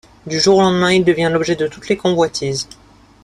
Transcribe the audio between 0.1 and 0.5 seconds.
Du